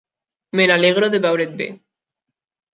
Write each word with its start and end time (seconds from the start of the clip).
Me 0.59 0.65
n'alegro 0.71 1.11
de 1.17 1.21
veure't 1.27 1.55
bé. 1.63 1.71